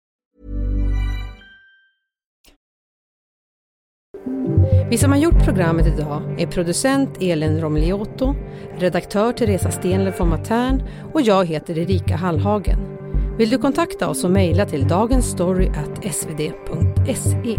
Vi 4.91 4.97
som 4.97 5.11
har 5.11 5.19
gjort 5.19 5.43
programmet 5.43 5.87
idag 5.87 6.41
är 6.41 6.47
producent 6.47 7.09
Elin 7.19 7.61
Romliotto, 7.61 8.35
redaktör 8.77 9.33
Teresa 9.33 9.71
Stenler 9.71 10.11
från 10.11 10.29
Matern 10.29 10.83
och 11.13 11.21
jag 11.21 11.45
heter 11.45 11.77
Erika 11.77 12.15
Hallhagen. 12.15 12.79
Vill 13.37 13.49
du 13.49 13.57
kontakta 13.57 14.09
oss 14.09 14.23
och 14.23 14.31
mejla 14.31 14.65
till 14.65 14.87
dagensstory.svd.se. 14.87 17.55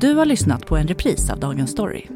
Du 0.00 0.14
har 0.14 0.24
lyssnat 0.24 0.66
på 0.66 0.76
en 0.76 0.88
repris 0.88 1.30
av 1.30 1.40
Dagens 1.40 1.70
Story. 1.70 2.06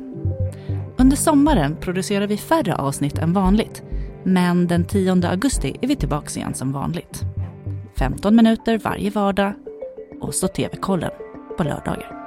Under 0.97 1.17
sommaren 1.17 1.77
producerar 1.77 2.27
vi 2.27 2.37
färre 2.37 2.75
avsnitt 2.75 3.19
än 3.19 3.33
vanligt. 3.33 3.83
Men 4.25 4.67
den 4.67 4.85
10 4.85 5.29
augusti 5.29 5.77
är 5.81 5.89
vi 5.89 5.97
tillbaka 5.97 6.41
igen 6.41 6.55
som 6.55 6.73
vanligt. 6.73 7.23
15 7.99 8.37
minuter 8.37 8.79
varje 8.79 9.11
vardag 9.11 9.53
och 10.21 10.35
så 10.35 10.49
TV-kollen 10.49 11.11
på 11.57 11.65
lördagar. 11.65 12.20